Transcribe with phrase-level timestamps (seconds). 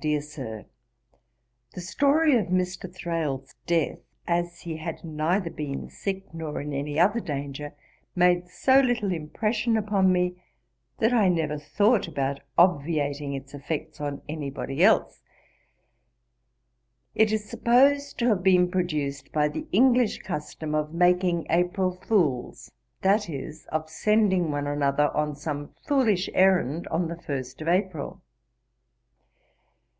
[0.00, 0.64] 'DEAR SIR,
[1.72, 2.92] 'The story of Mr.
[2.94, 7.72] Thrale's death, as he had neither been sick nor in any other danger,
[8.14, 10.34] made so little impression upon me,
[10.98, 15.22] that I never thought about obviating its effects on any body else.
[17.14, 22.70] It is supposed to have been produced by the English custom of making April fools,
[23.00, 28.20] that is, of sending one another on some foolish errand on the first of April.